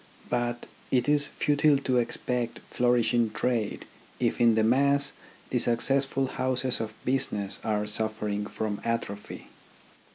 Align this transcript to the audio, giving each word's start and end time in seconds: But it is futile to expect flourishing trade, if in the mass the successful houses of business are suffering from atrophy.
But 0.31 0.65
it 0.89 1.07
is 1.07 1.27
futile 1.27 1.77
to 1.77 1.97
expect 1.99 2.57
flourishing 2.71 3.29
trade, 3.29 3.85
if 4.19 4.41
in 4.41 4.55
the 4.55 4.63
mass 4.63 5.13
the 5.51 5.59
successful 5.59 6.25
houses 6.25 6.79
of 6.81 6.95
business 7.05 7.59
are 7.63 7.85
suffering 7.85 8.47
from 8.47 8.81
atrophy. 8.83 9.49